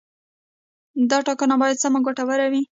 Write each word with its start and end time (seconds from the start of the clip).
دا 1.09 1.17
ټاکنه 1.27 1.55
باید 1.61 1.81
سمه 1.83 1.97
او 1.99 2.05
ګټوره 2.07 2.45
وي. 2.51 2.61